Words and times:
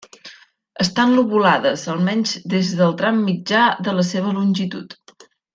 Estan 0.85 1.13
lobulades, 1.17 1.83
almenys, 1.93 2.33
des 2.55 2.73
del 2.81 2.97
tram 3.03 3.23
mitjà 3.29 3.69
de 3.89 3.97
la 4.01 4.09
seva 4.15 4.37
longitud. 4.43 5.01